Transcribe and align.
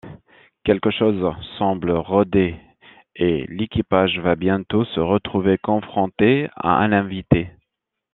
Quelque 0.63 0.89
chose 0.89 1.23
semble 1.59 1.91
rôder... 1.91 2.55
Et 3.15 3.45
l'équipage 3.49 4.17
va 4.17 4.35
bientôt 4.35 4.83
se 4.83 4.99
retrouver 4.99 5.59
confronté 5.59 6.49
à 6.55 6.77
un 6.79 6.91
invité... 6.91 7.51